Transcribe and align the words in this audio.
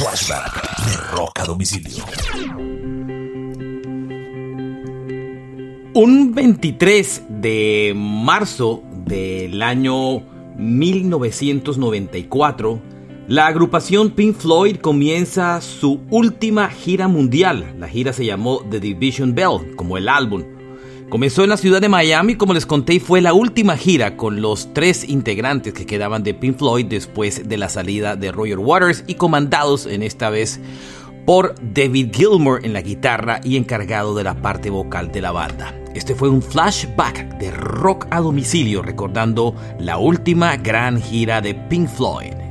Flashback 0.00 0.52
de 0.86 0.96
Rock 1.14 1.40
a 1.40 1.44
Domicilio. 1.44 2.04
Un 5.92 6.34
23 6.34 7.24
de 7.28 7.92
marzo 7.94 8.82
del 9.04 9.60
año 9.60 10.22
1994, 10.56 12.80
la 13.28 13.46
agrupación 13.46 14.12
Pink 14.12 14.36
Floyd 14.36 14.78
comienza 14.78 15.60
su 15.60 16.00
última 16.08 16.70
gira 16.70 17.06
mundial. 17.06 17.74
La 17.78 17.86
gira 17.86 18.14
se 18.14 18.24
llamó 18.24 18.64
The 18.70 18.80
Division 18.80 19.34
Bell, 19.34 19.76
como 19.76 19.98
el 19.98 20.08
álbum. 20.08 20.59
Comenzó 21.10 21.42
en 21.42 21.50
la 21.50 21.56
ciudad 21.56 21.80
de 21.80 21.88
Miami, 21.88 22.36
como 22.36 22.54
les 22.54 22.66
conté, 22.66 22.94
y 22.94 23.00
fue 23.00 23.20
la 23.20 23.34
última 23.34 23.76
gira 23.76 24.16
con 24.16 24.40
los 24.40 24.72
tres 24.72 25.08
integrantes 25.08 25.74
que 25.74 25.84
quedaban 25.84 26.22
de 26.22 26.34
Pink 26.34 26.56
Floyd 26.56 26.86
después 26.86 27.48
de 27.48 27.56
la 27.56 27.68
salida 27.68 28.14
de 28.14 28.30
Roger 28.30 28.60
Waters 28.60 29.02
y 29.08 29.14
comandados 29.14 29.86
en 29.86 30.04
esta 30.04 30.30
vez 30.30 30.60
por 31.26 31.56
David 31.60 32.14
Gilmour 32.14 32.64
en 32.64 32.74
la 32.74 32.82
guitarra 32.82 33.40
y 33.42 33.56
encargado 33.56 34.14
de 34.14 34.22
la 34.22 34.40
parte 34.40 34.70
vocal 34.70 35.10
de 35.10 35.20
la 35.20 35.32
banda. 35.32 35.74
Este 35.96 36.14
fue 36.14 36.28
un 36.28 36.42
flashback 36.42 37.38
de 37.38 37.50
rock 37.50 38.06
a 38.12 38.20
domicilio 38.20 38.80
recordando 38.80 39.56
la 39.80 39.98
última 39.98 40.56
gran 40.58 41.02
gira 41.02 41.40
de 41.40 41.56
Pink 41.56 41.88
Floyd. 41.88 42.49